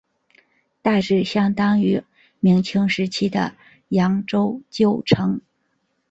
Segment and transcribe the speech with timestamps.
[0.81, 2.01] 大致相当于
[2.39, 3.53] 明清时期的
[3.89, 5.41] 扬州旧城。